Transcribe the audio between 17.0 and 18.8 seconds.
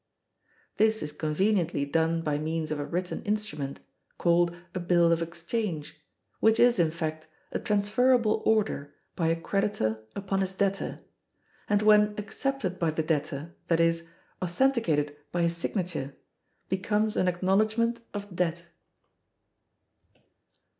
an acknowledgment of debt.